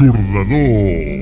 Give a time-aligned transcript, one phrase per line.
[0.00, 1.17] L'aixordador.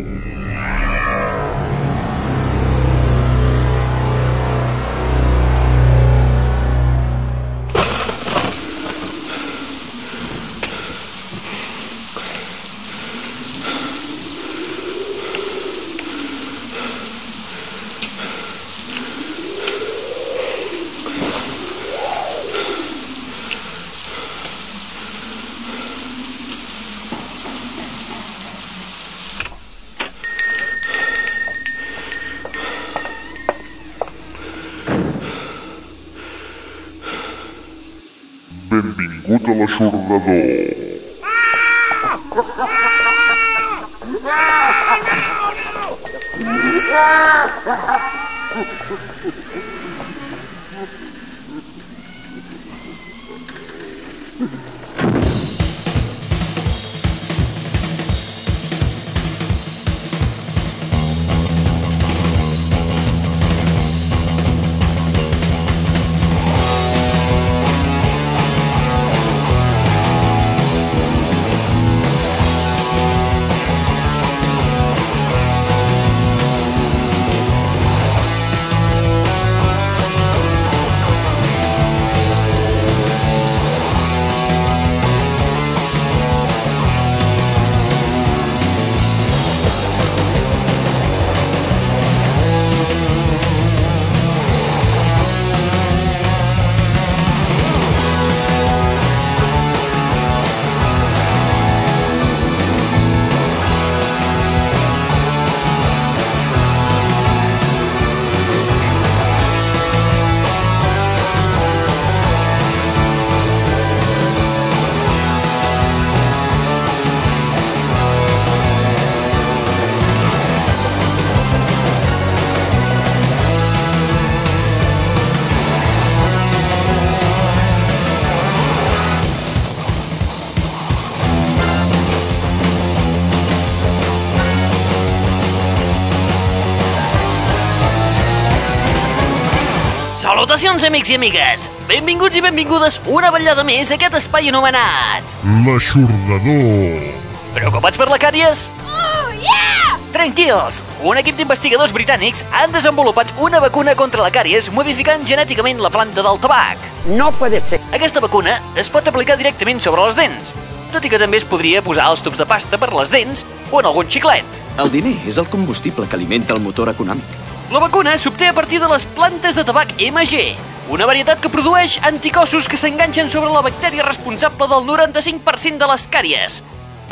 [140.36, 141.62] Salutacions, amics i amigues!
[141.88, 145.24] Benvinguts i benvingudes una vetllada més a aquest espai anomenat...
[145.64, 147.06] L'aixordador.
[147.54, 148.66] Preocupats per la càries?
[148.84, 149.94] Oh, yeah!
[150.12, 150.82] Tranquils!
[151.08, 156.20] Un equip d'investigadors britànics han desenvolupat una vacuna contra la càries modificant genèticament la planta
[156.28, 156.84] del tabac.
[157.16, 157.80] No puede ser.
[157.96, 160.52] Aquesta vacuna es pot aplicar directament sobre les dents,
[160.92, 163.80] tot i que també es podria posar als tubs de pasta per les dents o
[163.80, 164.62] en algun xiclet.
[164.76, 167.45] El diner és el combustible que alimenta el motor econòmic.
[167.66, 170.54] La vacuna s'obté a partir de les plantes de tabac MG,
[170.94, 176.04] una varietat que produeix anticossos que s'enganxen sobre la bactèria responsable del 95% de les
[176.06, 176.60] càries,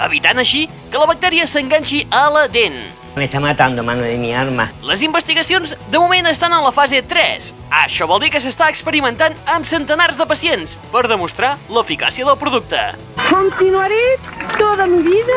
[0.06, 2.78] evitant així que la bactèria s'enganxi a la dent.
[3.16, 4.72] Me está matando, mano de mi arma.
[4.82, 7.52] Les investigacions de moment estan en la fase 3.
[7.84, 12.80] Això vol dir que s'està experimentant amb centenars de pacients per demostrar l'eficàcia del producte.
[13.28, 14.18] Continuaré
[14.58, 15.36] toda mi vida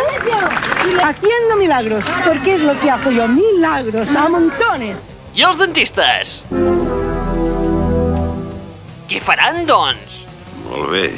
[1.06, 4.98] haciendo milagros, porque es lo que hago yo, milagros a montones.
[5.38, 6.42] I els dentistes?
[9.08, 10.24] Què faran, doncs?
[10.66, 11.12] Molt bé.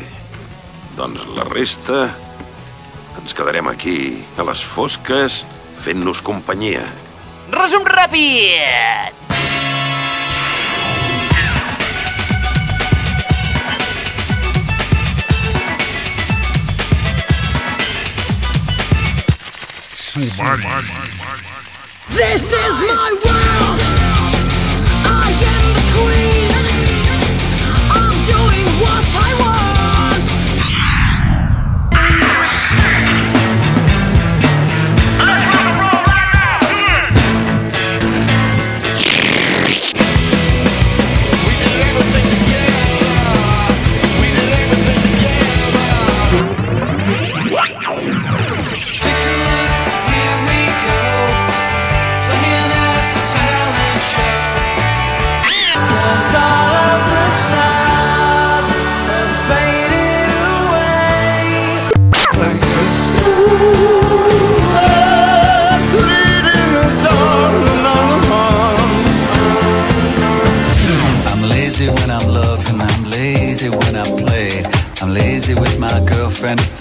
[0.99, 2.09] Doncs la resta...
[3.19, 5.41] Ens quedarem aquí, a les fosques,
[5.79, 6.84] fent-nos companyia.
[7.50, 9.16] Resum ràpid!
[20.09, 20.63] Sumari.
[22.09, 23.79] This is my world.
[25.06, 26.28] I am the queen.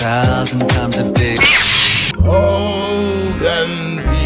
[0.09, 1.37] Thousand times a day.
[2.17, 4.18] Now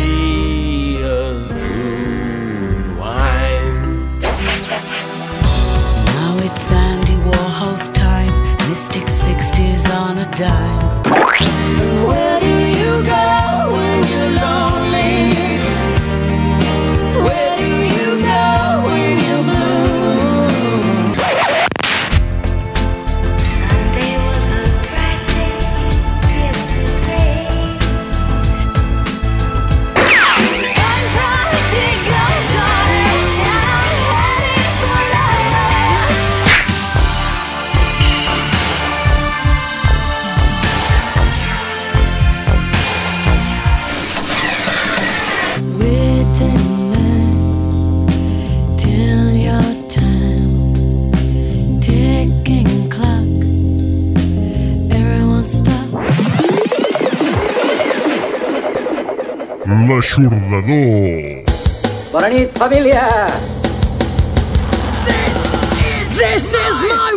[60.03, 61.45] L'aixordador.
[62.11, 63.03] Bona nit, família!
[66.19, 67.12] This is my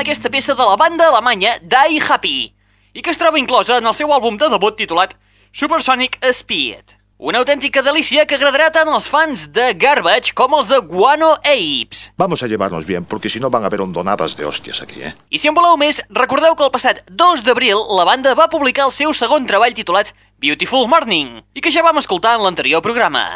[0.00, 2.54] amb aquesta peça de la banda alemanya Die Happy
[2.96, 5.12] i que es troba inclosa en el seu àlbum de debut titulat
[5.52, 6.94] Supersonic Speed.
[7.18, 12.14] Una autèntica delícia que agradarà tant als fans de Garbage com els de Guano Apes.
[12.16, 15.12] Vamos a llevarnos bien, porque si no van a haber hondonadas de hostias aquí, ¿eh?
[15.28, 18.88] I si en voleu més, recordeu que el passat 2 d'abril la banda va publicar
[18.88, 23.28] el seu segon treball titulat Beautiful Morning i que ja vam escoltar en l'anterior programa.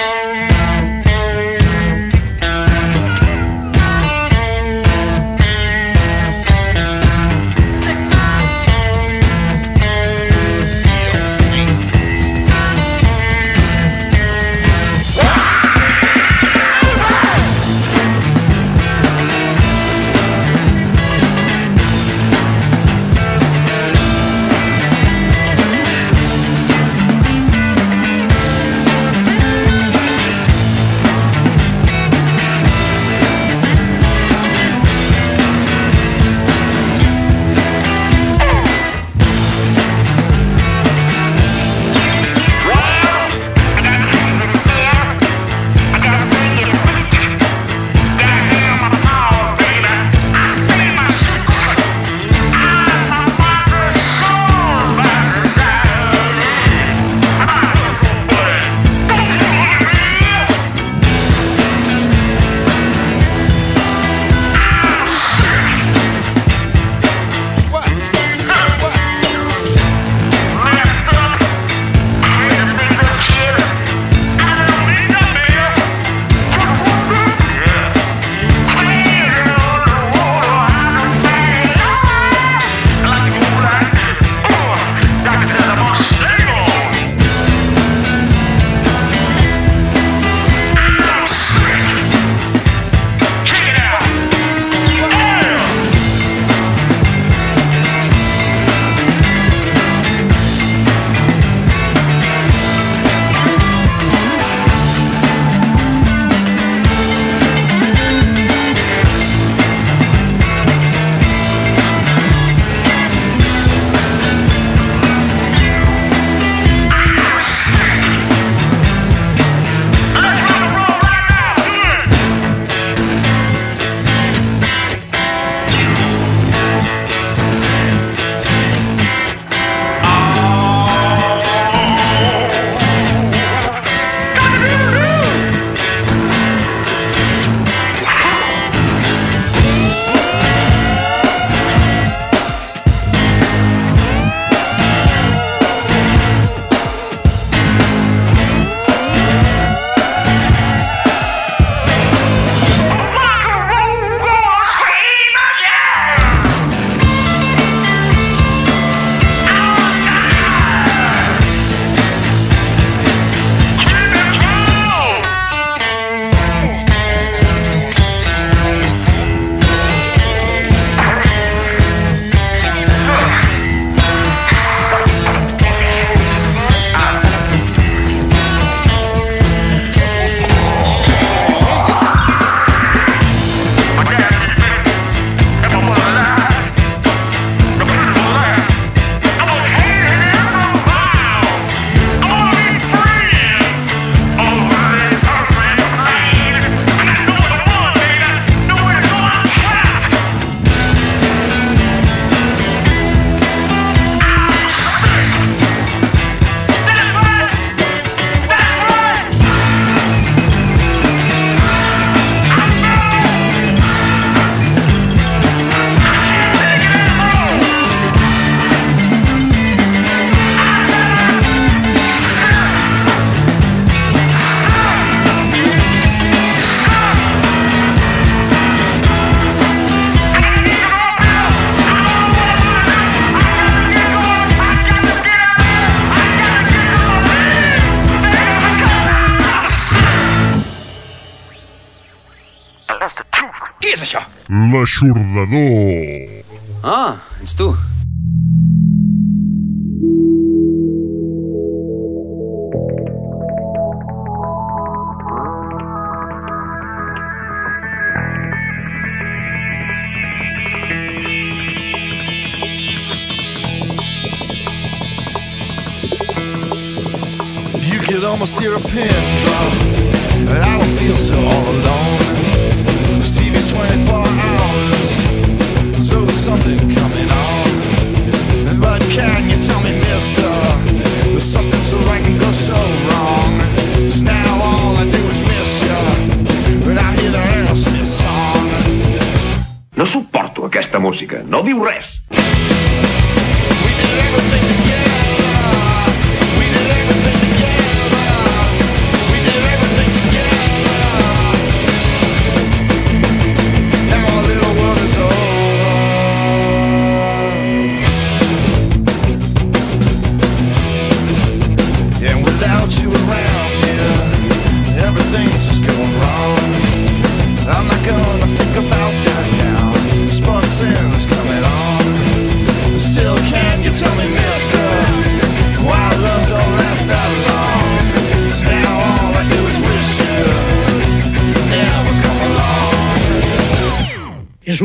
[0.00, 0.53] I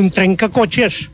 [0.10, 1.10] trenca cotxes.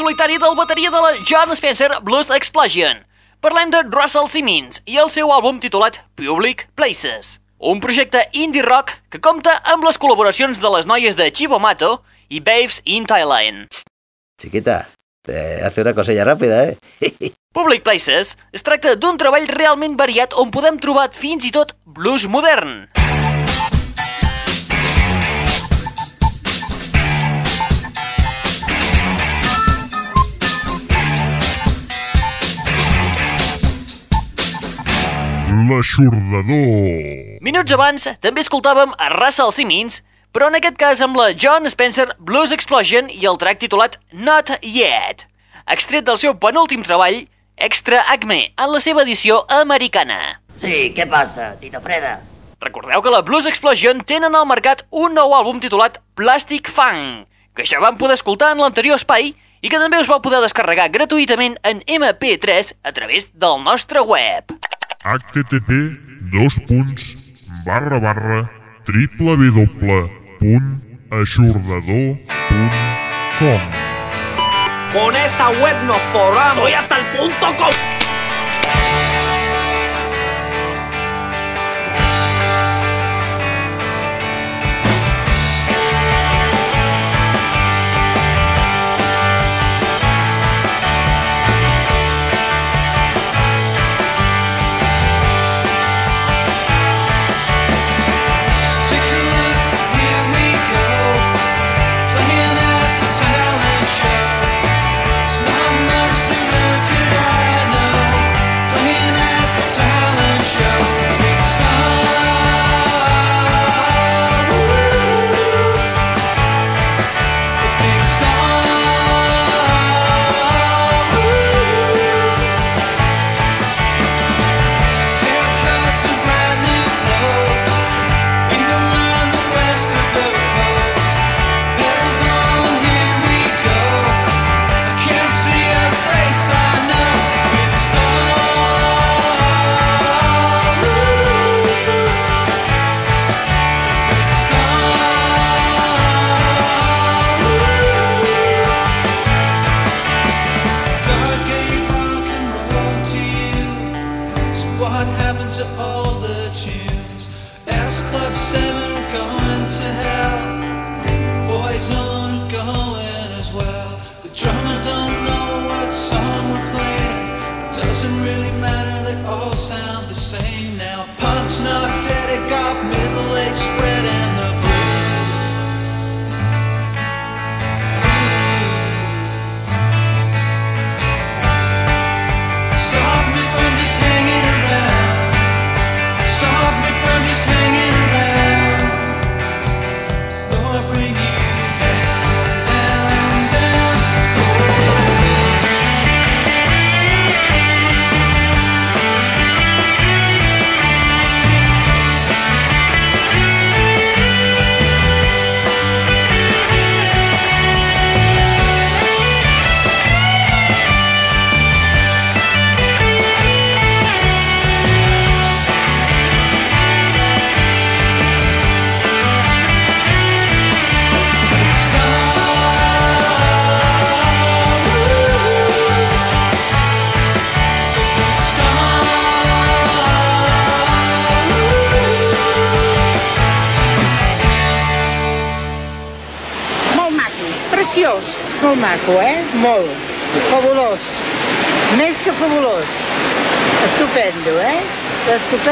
[0.00, 3.02] Solitari del bateria de la John Spencer Blues Explosion.
[3.44, 8.94] Parlem de Russell Simmons i el seu àlbum titulat Public Places, un projecte indie rock
[9.12, 11.98] que compta amb les col·laboracions de les noies de Chibomato
[12.32, 13.68] i Babes in Thailand.
[14.40, 14.86] Chiquita,
[15.26, 16.78] te hace una cosilla rápida, ¿eh?
[17.52, 22.24] Public Places es tracta d'un treball realment variat on podem trobar fins i tot blues
[22.24, 22.86] modern.
[35.50, 37.40] L'aixordador.
[37.42, 39.96] Minuts abans també escoltàvem a Russell Simmons,
[40.30, 44.52] però en aquest cas amb la John Spencer Blues Explosion i el track titulat Not
[44.62, 45.26] Yet,
[45.66, 47.24] extret del seu penúltim treball,
[47.58, 50.38] Extra Acme, en la seva edició americana.
[50.62, 52.20] Sí, què passa, Tita Freda?
[52.62, 57.24] Recordeu que la Blues Explosion tenen al mercat un nou àlbum titulat Plastic Fang,
[57.58, 60.92] que ja vam poder escoltar en l'anterior espai i que també us vau poder descarregar
[60.94, 64.54] gratuïtament en MP3 a través del nostre web.
[65.04, 65.70] Http
[66.32, 67.16] dos punts
[67.64, 68.50] barra barra
[68.84, 69.66] triple w
[70.38, 70.66] punt
[71.10, 72.74] aixordador punt
[73.38, 73.90] com
[74.92, 76.64] Con esa web nos forramos.
[76.64, 77.99] Voy hasta el punto com.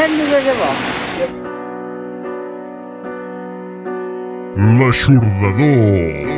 [0.08, 0.72] Estupendo de debò.
[4.78, 6.37] L'aixordador.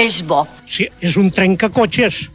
[0.08, 0.46] És bo.
[0.72, 2.30] Sí, és un trencacotxes.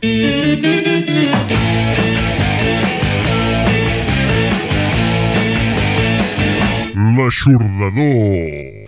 [7.16, 8.82] L'aixordador.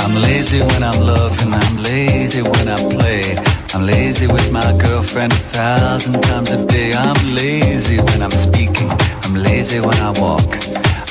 [0.00, 3.36] I'm lazy when I'm loving, I'm lazy when I play.
[3.74, 6.94] I'm lazy with my girlfriend a thousand times a day.
[6.94, 8.88] I'm lazy when I'm speaking,
[9.74, 10.50] lazy when I walk.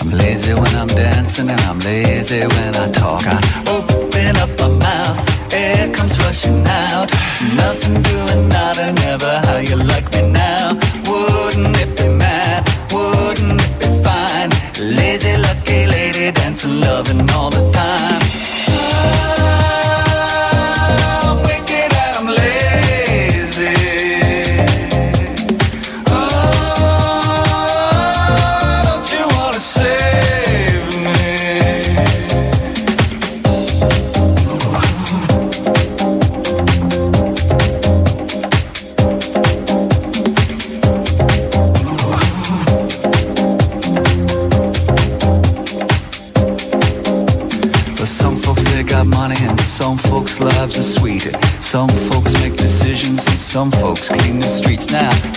[0.02, 3.24] I'm lazy when I'm dancing and I'm lazy when I talk.
[3.26, 7.10] I open up my mouth, air comes rushing out.
[7.56, 10.76] Nothing doing, nada, never how you like me now.
[11.10, 12.64] Wouldn't it be mad?
[12.92, 14.52] Wouldn't it be fine?
[14.80, 17.53] Lazy, lucky lady, lives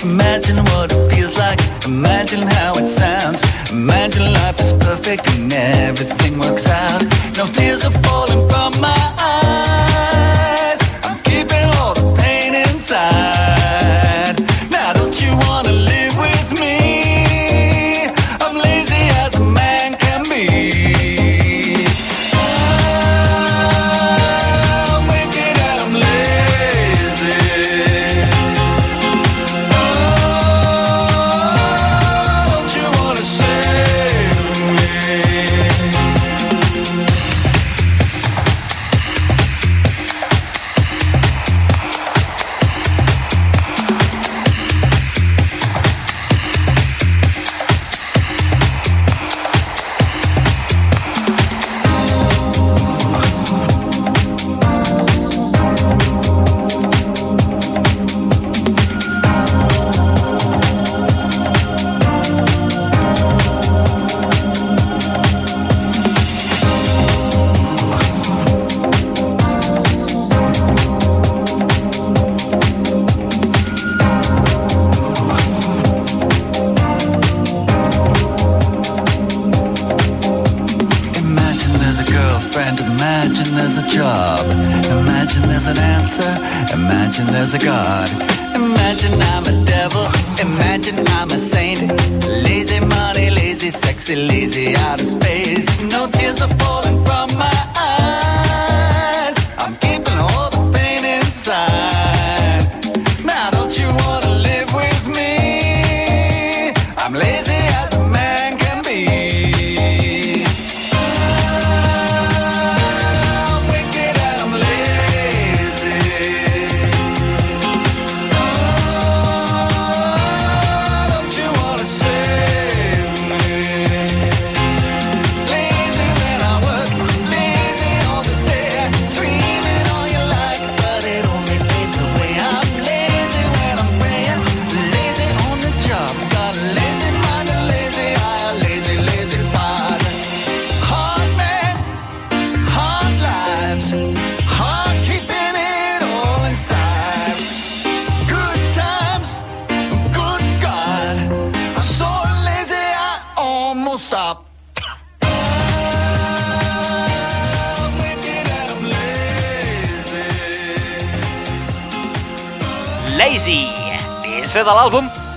[0.06, 0.35] man.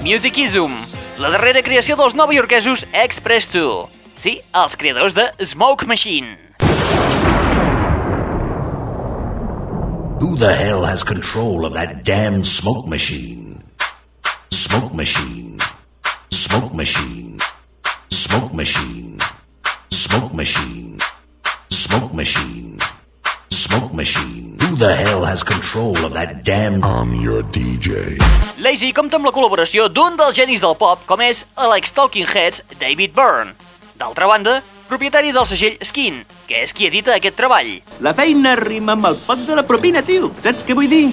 [0.10, 0.72] Musicism,
[1.22, 3.92] la darrera creació dels novaiorquesos Express 2.
[4.18, 6.32] Sí, els creadors de Smoke Machine.
[10.18, 13.62] Who the hell has control of that damn smoke machine?
[14.50, 15.60] Smoke machine.
[16.32, 17.38] Smoke machine.
[18.10, 19.20] Smoke machine.
[19.92, 20.98] Smoke machine.
[21.70, 22.80] Smoke machine.
[23.52, 24.49] Smoke machine.
[24.70, 26.84] Who the hell has control of that damn...
[26.86, 28.20] I'm your DJ.
[28.62, 31.40] Lazy compta amb la col·laboració d'un dels genis del pop, com és
[31.72, 33.56] l'ex Talking Heads, David Byrne.
[33.98, 37.72] D'altra banda, propietari del segell Skin, que és qui edita aquest treball.
[38.06, 40.30] La feina rima amb el pot de la propina, tio.
[40.46, 41.08] Saps què vull dir?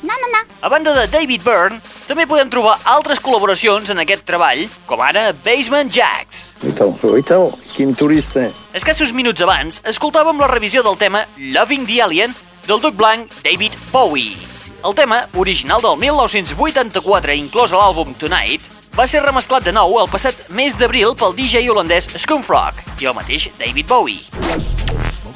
[0.00, 0.40] No, no, no.
[0.64, 5.26] A banda de David Byrne, també podem trobar altres col·laboracions en aquest treball, com ara
[5.44, 6.54] Basement Jacks.
[6.64, 8.48] Então, então, quin turista.
[8.72, 12.32] Escassos minuts abans, escoltàvem la revisió del tema Loving the Alien
[12.66, 14.36] del duc blanc David Bowie.
[14.84, 20.08] El tema, original del 1984 inclòs a l'àlbum Tonight, va ser remesclat de nou el
[20.12, 24.20] passat mes d'abril pel DJ holandès Scumfrog i el mateix David Bowie.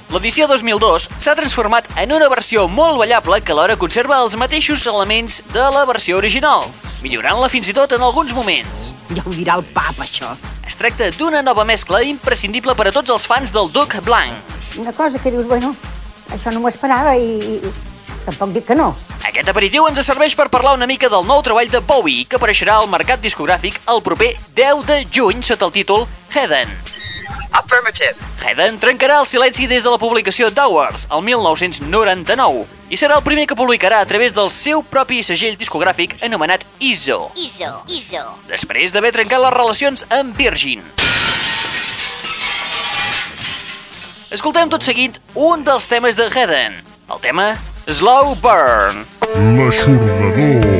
[0.08, 5.42] L'edició 2002 s'ha transformat en una versió molt ballable que alhora conserva els mateixos elements
[5.52, 6.64] de la versió original,
[7.02, 8.92] millorant-la fins i tot en alguns moments.
[9.12, 10.32] Ja ho dirà el pap, això.
[10.64, 14.56] Es tracta d'una nova mescla imprescindible per a tots els fans del Duc Blanc.
[14.80, 15.74] Una cosa que dius, bueno,
[16.34, 17.72] això no m'ho esperava i, i
[18.26, 18.92] tampoc dic que no.
[19.28, 22.78] Aquest aperitiu ens serveix per parlar una mica del nou treball de Bowie, que apareixerà
[22.78, 26.72] al mercat discogràfic el proper 10 de juny sota el títol Heaven.
[27.52, 28.14] Affirmative.
[28.44, 33.46] Heaven trencarà el silenci des de la publicació d'Hours, el 1999, i serà el primer
[33.48, 38.24] que publicarà a través del seu propi segell discogràfic anomenat ISO, ISO, ISO.
[38.52, 40.84] després d'haver trencat les relacions amb Virgin.
[44.28, 46.74] Escoltem tot seguit un dels temes de Heaven,
[47.14, 47.46] el tema
[47.88, 49.06] Slow Burn.
[49.56, 50.77] L'aixordador.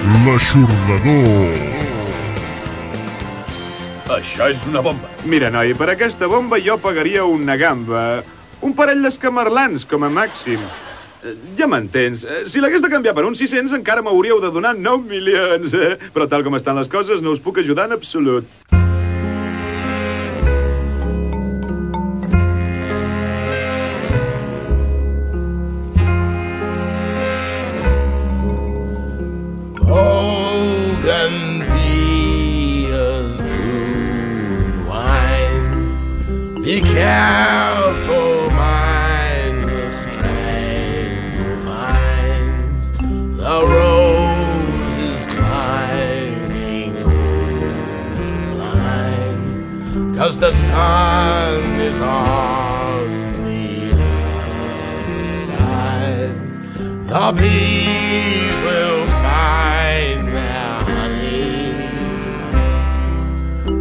[0.00, 1.56] L'aixordador.
[4.10, 5.10] Això és una bomba.
[5.28, 8.22] Mira, noi, per aquesta bomba jo pagaria una gamba.
[8.64, 10.64] Un parell d'escamarlans, com a màxim.
[11.58, 12.24] Ja m'entens.
[12.48, 15.76] Si l'hagués de canviar per uns 600 encara m'hauríeu de donar 9 milions.
[16.16, 18.48] Però tal com estan les coses no us puc ajudar en absolut.
[36.92, 42.84] Careful, mind the strangle vines.
[43.36, 50.16] The rose is climbing over line.
[50.16, 56.34] Cause the sun is on the other side.
[57.08, 61.72] The bees will find their honey,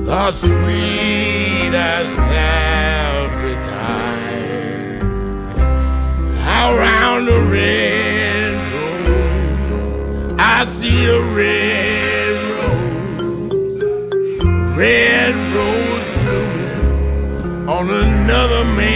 [0.05, 2.68] the sweetest every
[6.69, 10.33] Around the red rose.
[10.37, 13.83] I see a red rose,
[14.77, 18.88] red rose blooming on another man.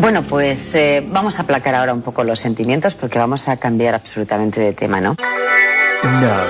[0.00, 3.94] Bueno, pues eh, vamos a aplacar ahora un poco los sentimientos porque vamos a cambiar
[3.94, 5.14] absolutamente de tema, ¿no?
[6.02, 6.40] No.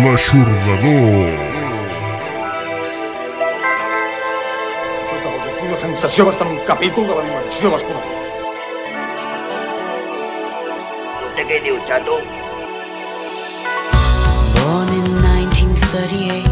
[0.00, 1.36] L'aixordador.
[5.10, 8.29] Això és una sensació d'estar en un capítol de la dimensió desconeguda.
[11.50, 12.00] ¿Usted qué dice.
[14.54, 16.46] Born in 1938,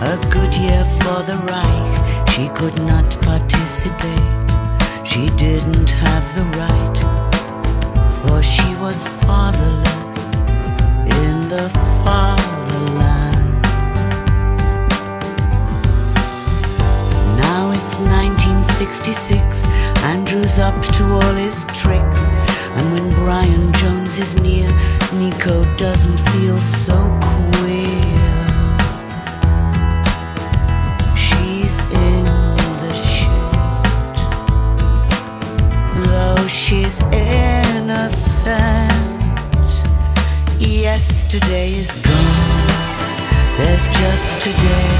[0.00, 2.28] a good year for the Reich.
[2.30, 4.48] She could not participate.
[5.04, 6.98] She didn't have the right,
[8.22, 10.24] for she was fatherless
[11.20, 11.68] in the
[12.02, 13.62] fatherland.
[17.36, 19.66] Now it's 1966.
[20.04, 22.30] Andrew's up to all his tricks.
[22.76, 24.68] And when Brian Jones is near,
[25.14, 26.96] Nico doesn't feel so
[27.56, 28.12] queer.
[31.16, 32.24] She's in
[32.82, 34.16] the shit,
[36.06, 38.92] though she's innocent.
[40.58, 42.68] Yesterday is gone,
[43.58, 44.90] there's just today,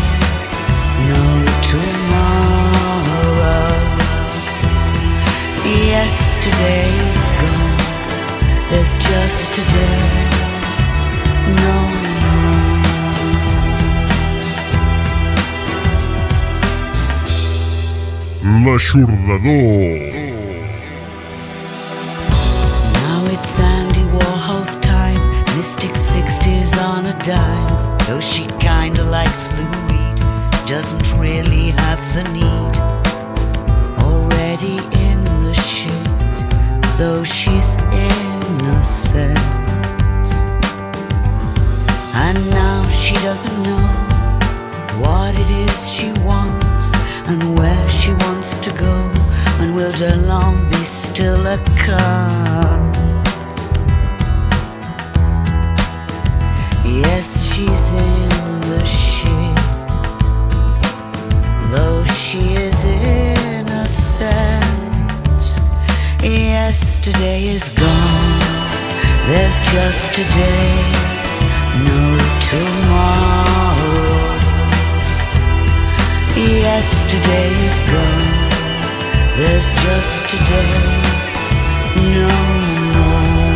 [1.08, 1.22] no
[1.62, 2.56] tomorrow.
[5.64, 7.15] Yesterday is gone,
[8.70, 10.26] there's just today,
[11.56, 12.06] no
[18.64, 20.05] L'aixordador.
[67.06, 68.40] Yesterday is gone,
[69.28, 70.74] there's just today,
[71.86, 72.18] no
[72.50, 74.10] tomorrow.
[76.34, 78.26] Yesterday is gone,
[79.38, 80.74] there's just today,
[82.10, 82.30] no
[82.96, 83.54] more.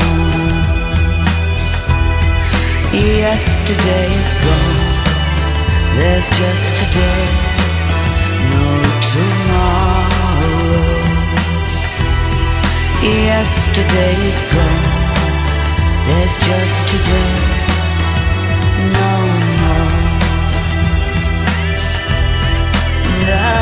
[2.95, 4.79] Yesterday is gone,
[5.97, 7.50] there's just today,
[13.03, 14.85] Yesterday is gone,
[16.07, 17.35] there's just today,
[18.93, 19.13] no
[19.61, 20.21] more.
[23.27, 23.60] La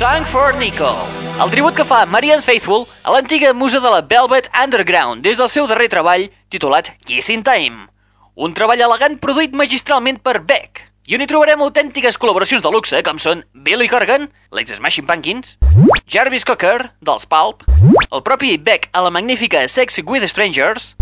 [0.00, 0.88] Song for Nico,
[1.44, 5.50] el tribut que fa Marianne Faithfull a l'antiga musa de la Velvet Underground des del
[5.52, 7.84] seu darrer treball titulat Kissing Time.
[8.32, 10.86] Un treball elegant produït magistralment per Beck.
[11.10, 15.56] I on hi trobarem autèntiques col·laboracions de luxe com són Billy Corgan, l'ex-Smashing Pumpkins,
[16.06, 17.64] Jarvis Cocker, dels Pulp,
[18.14, 20.92] el propi Beck a la magnífica Sex with Strangers,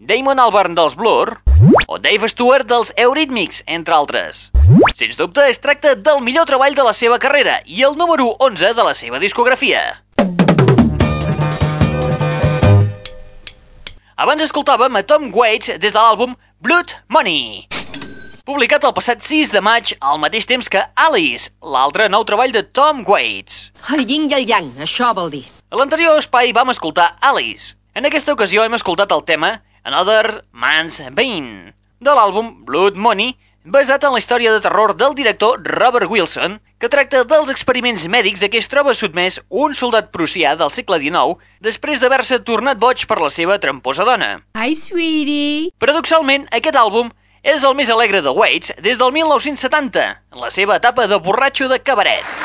[0.00, 1.36] Damon Albarn dels Blur
[1.84, 4.46] o Dave Stewart dels Eurythmics, entre altres.
[4.96, 8.72] Sens dubte, es tracta del millor treball de la seva carrera i el número 11
[8.72, 9.98] de la seva discografia.
[14.16, 17.68] Abans escoltàvem a Tom Waits des de l'àlbum Blood Money,
[18.48, 22.62] publicat el passat 6 de maig al mateix temps que Alice, l'altre nou treball de
[22.64, 23.58] Tom Waits.
[23.92, 25.42] El yin i el yang, això vol dir.
[25.68, 27.76] A l'anterior espai vam escoltar Alice.
[27.92, 33.34] En aquesta ocasió hem escoltat el tema Another Man's Bane, de l'àlbum Blood Money,
[33.68, 38.46] basat en la història de terror del director Robert Wilson, que tracta dels experiments mèdics
[38.46, 43.04] a què es troba sotmès un soldat prussià del segle XIX després d'haver-se tornat boig
[43.04, 44.38] per la seva tramposa dona.
[44.56, 45.74] Hi, sweetie.
[45.76, 50.76] Paradoxalment, aquest àlbum és el més alegre de Waits des del 1970, en la seva
[50.78, 52.38] etapa de borratxo de cabaret.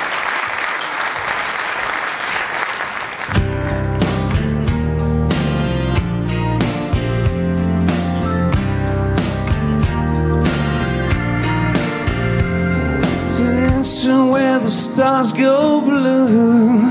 [13.84, 16.90] Dancing where the stars go blue.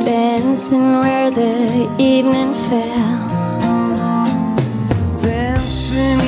[0.00, 3.16] Dancing where the evening fell.
[5.18, 6.25] Dancing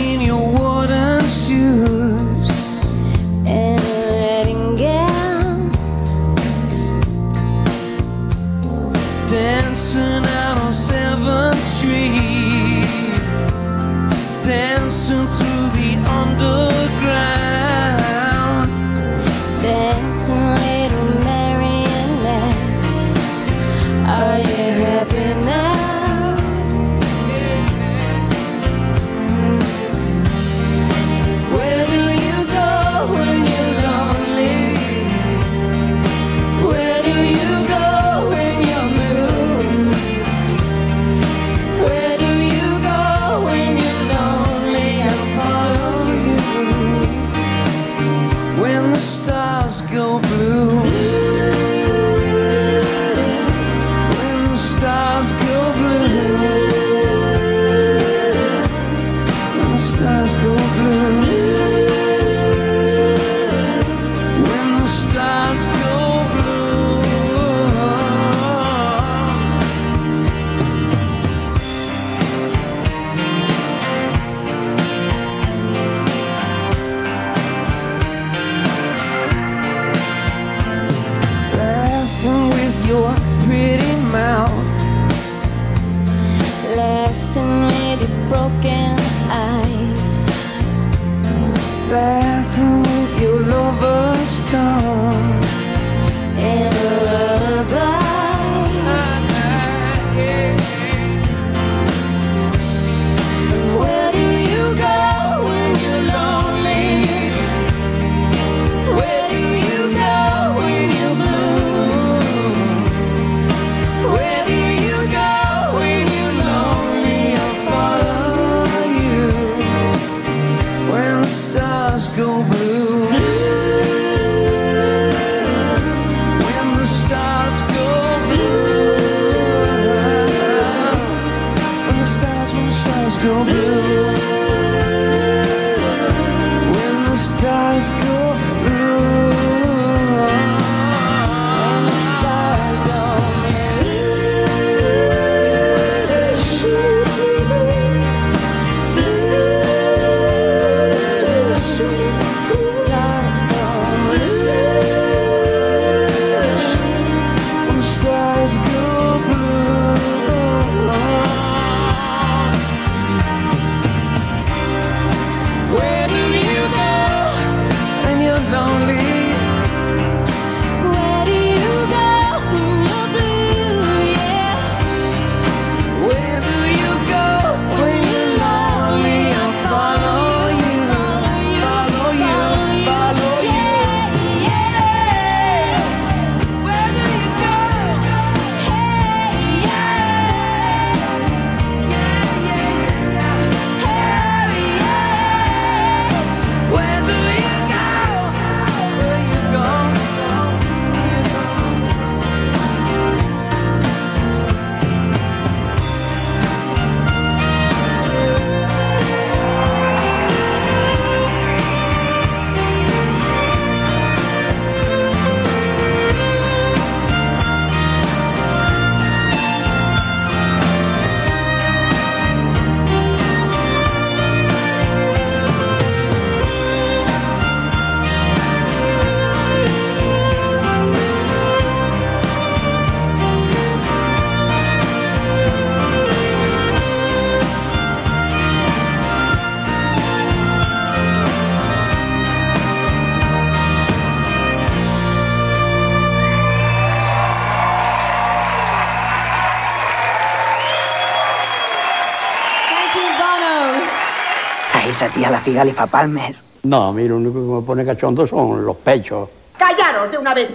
[255.09, 256.45] la tía la figalifa palmes.
[256.65, 259.29] No, a mí lo único que me pone cachondo son los pechos.
[259.57, 260.51] ¡Callaros de una vez!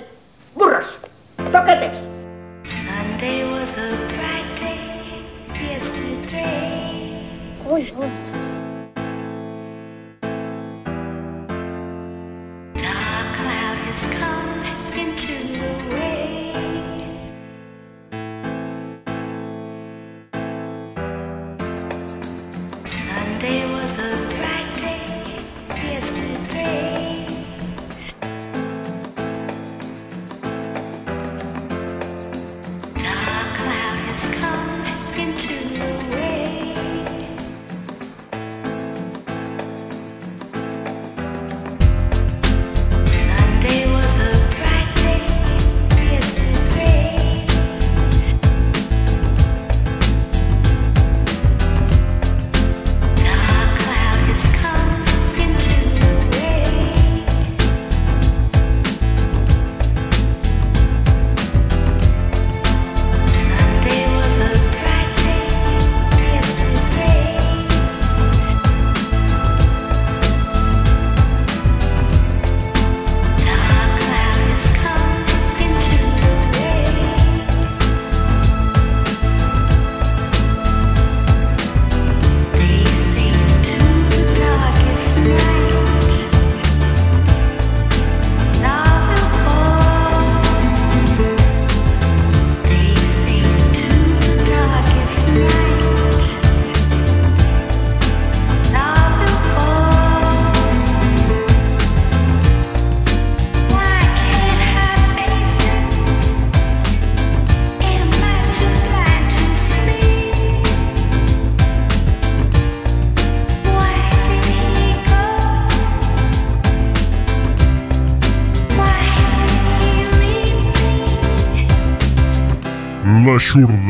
[0.55, 0.99] ¡Burros!
[1.51, 2.01] ¡Toquetes!
[7.69, 8.32] Uy, uy.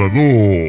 [0.03, 0.62] Salvador.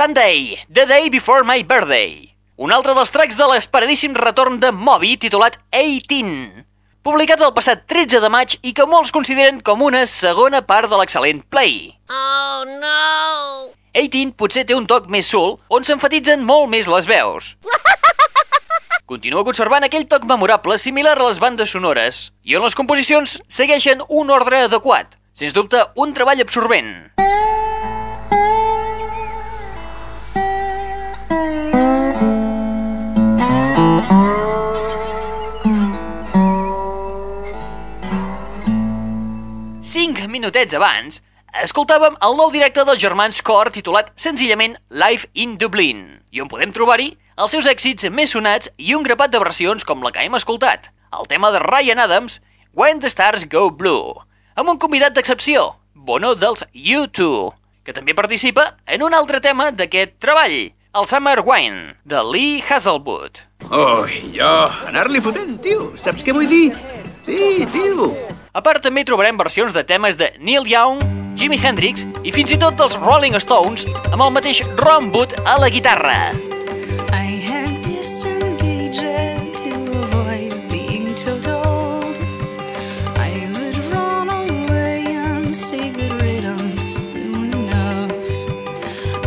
[0.00, 2.30] Sunday, The Day Before My Birthday.
[2.56, 6.62] Un altre dels tracks de l'esperadíssim retorn de Moby titulat 18,
[7.04, 10.96] publicat el passat 13 de maig i que molts consideren com una segona part de
[10.96, 11.90] l'excel·lent Play.
[12.08, 13.74] Oh no!
[13.92, 17.52] 18 potser té un toc més soul on s'enfatitzen molt més les veus.
[19.12, 24.00] Continua conservant aquell toc memorable similar a les bandes sonores i on les composicions segueixen
[24.08, 25.20] un ordre adequat.
[25.36, 27.09] Sens dubte, un treball absorbent.
[40.30, 41.20] Minutets abans,
[41.62, 46.72] escoltàvem el nou directe dels germans Cor titulat senzillament Live in Dublin, i on podem
[46.72, 47.10] trobar-hi
[47.40, 50.92] els seus èxits més sonats i un grapat de versions com la que hem escoltat,
[51.18, 52.40] el tema de Ryan Adams,
[52.72, 54.22] When the Stars Go Blue,
[54.54, 57.50] amb un convidat d'excepció, Bono dels U2,
[57.82, 63.42] que també participa en un altre tema d'aquest treball, el Summer Wine, de Lee Hazelwood.
[63.70, 64.52] Oh, i jo,
[64.90, 65.92] anar-li fotent, tio.
[65.98, 66.70] Saps què vull dir?
[67.26, 68.14] Sí, tio.
[68.50, 70.98] A part, també trobarem versions de temes de Neil Young,
[71.38, 75.54] Jimi Hendrix i fins i tot dels Rolling Stones amb el mateix Ron Wood a
[75.62, 76.16] la guitarra.
[77.14, 79.70] I had disengaged to
[80.02, 82.18] avoid being told.
[83.22, 88.10] I would run away and say good riddance soon enough.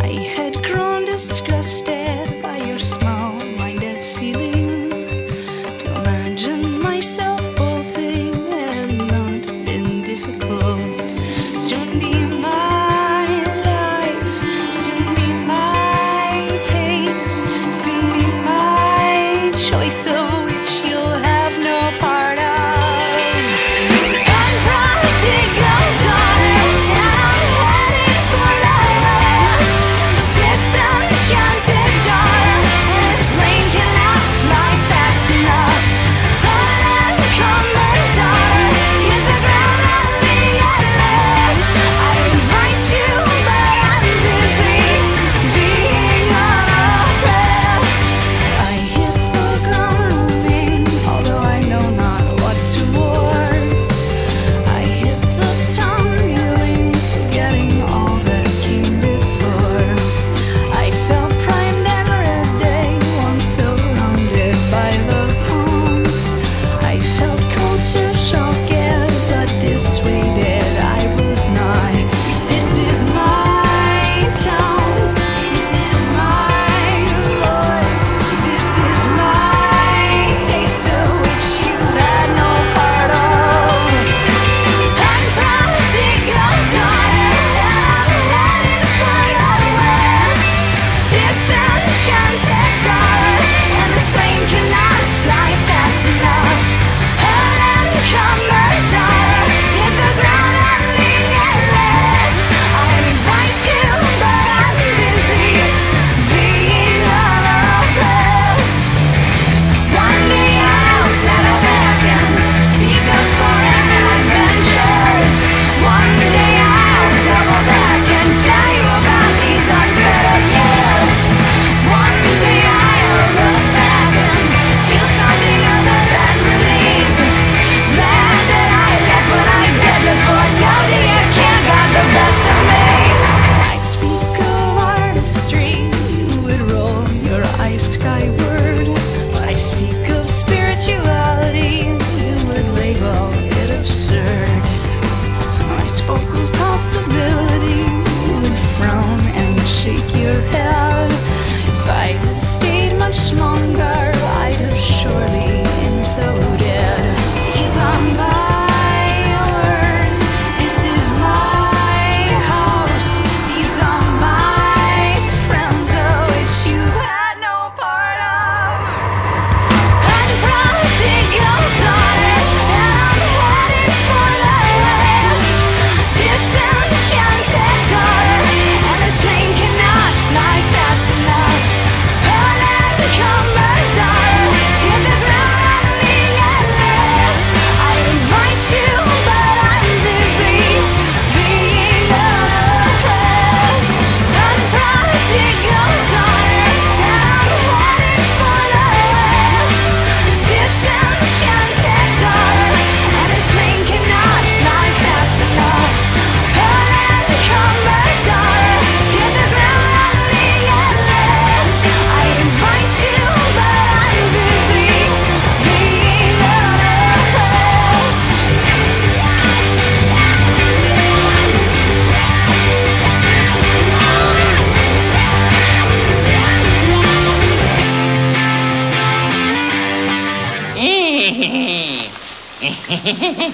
[0.04, 4.92] I had grown disgusted by your small-minded ceiling.
[5.80, 7.33] To imagine myself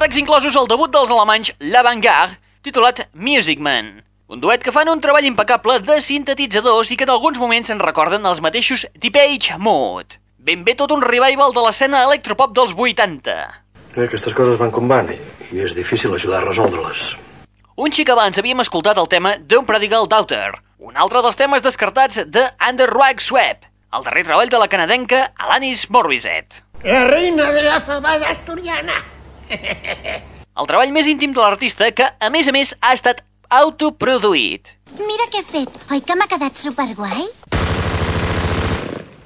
[0.00, 3.98] Tracks inclosos al debut dels alemanys L'Avantgarde, titulat Music Man.
[4.32, 7.82] Un duet que fan un treball impecable de sintetitzadors i que en alguns moments se'n
[7.82, 10.16] recorden els mateixos Depeche Mode.
[10.40, 13.36] Ben bé tot un revival de l'escena electropop dels 80.
[13.90, 15.18] Eh, Aquestes coses van com van i,
[15.52, 17.12] i és difícil ajudar a resoldre-les.
[17.76, 22.24] Un xic abans havíem escoltat el tema d'un Prodigal Daughter, un altre dels temes descartats
[22.24, 26.64] de Under Rag Swap, el darrer treball de la canadenca Alanis Morissette.
[26.88, 29.02] La reina de la fabada asturiana.
[29.50, 34.74] El treball més íntim de l'artista que, a més a més, ha estat autoproduït.
[34.98, 35.78] Mira què he fet.
[35.90, 37.28] Oi que m'ha quedat superguai?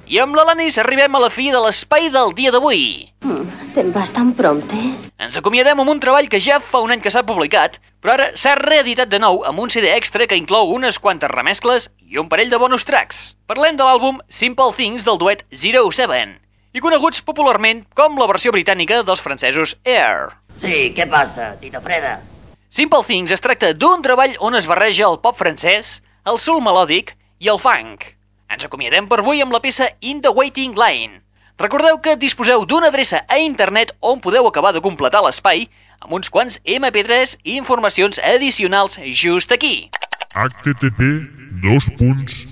[0.05, 3.09] I amb l'Alanis arribem a la fi de l'espai del dia d'avui.
[3.25, 4.77] Mm, te'n vas tan prompte?
[5.17, 8.27] Ens acomiadem amb un treball que ja fa un any que s'ha publicat, però ara
[8.37, 12.29] s'ha reeditat de nou amb un CD extra que inclou unes quantes remescles i un
[12.29, 13.31] parell de bonus tracks.
[13.49, 16.37] Parlem de l'àlbum Simple Things del duet Zero Seven,
[16.75, 20.35] i coneguts popularment com la versió britànica dels francesos Air.
[20.59, 22.19] Sí, què passa, Tita Freda?
[22.67, 27.15] Simple Things es tracta d'un treball on es barreja el pop francès, el soul melòdic
[27.39, 28.17] i el funk.
[28.51, 31.21] Ens acomiadem per avui amb la peça In the Waiting Line.
[31.57, 35.69] Recordeu que disposeu d'una adreça a internet on podeu acabar de completar l'espai
[36.01, 39.89] amb uns quants MP3 i informacions addicionals just aquí.
[40.35, 41.23] http
[41.63, 42.43] dos punts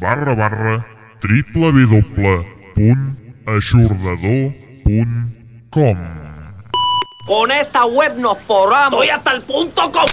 [0.00, 0.84] barra barra
[3.50, 5.98] www.aixordador.com
[7.26, 9.02] Con esta web nos forramos.
[9.02, 10.06] Estoy hasta el punto com.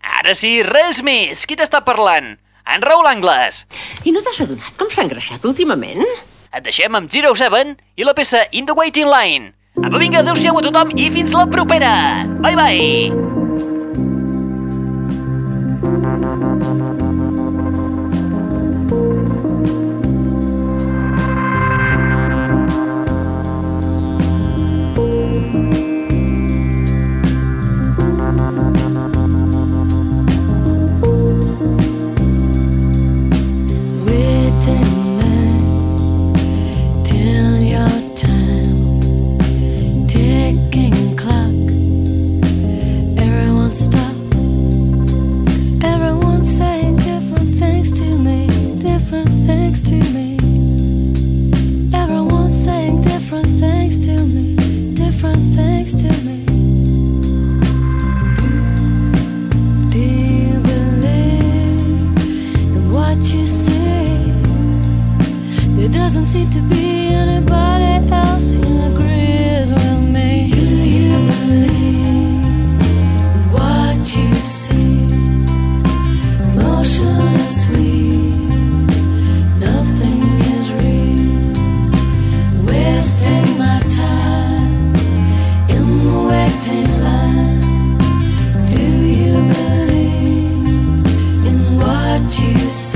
[0.00, 1.44] Ara sí, res més.
[1.46, 2.36] Qui t'està parlant?
[2.68, 3.66] En Raül Angles.
[4.04, 6.02] I no t'has adonat com s'ha engreixat últimament?
[6.48, 9.52] Et deixem amb Zero Seven i la peça In the Waiting Line.
[9.78, 12.24] Apa, vinga, adeu-siau a tothom i fins la propera.
[12.42, 13.37] Bye, bye.
[66.08, 70.50] Doesn't seem to be anybody else who agrees with me.
[70.50, 70.64] Do
[70.96, 72.44] you believe
[73.52, 75.04] what you see?
[79.66, 80.20] Nothing
[80.54, 81.52] is real.
[82.64, 84.94] Wasting my time
[85.68, 87.60] in the waiting line.
[88.72, 88.86] Do
[89.20, 91.04] you believe
[91.50, 92.87] in what you see?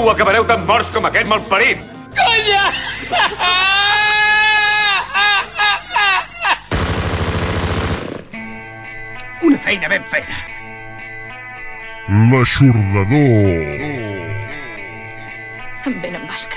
[0.00, 1.76] segur acabareu tan morts com aquest malparit!
[2.16, 2.72] Conya!
[9.44, 10.38] Una feina ben feta.
[12.32, 13.20] L'aixordador.
[15.84, 16.49] Em venen bastant.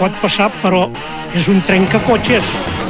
[0.00, 0.86] pot passar, però
[1.36, 2.85] és un trencacotxes.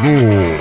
[0.00, 0.57] Oh.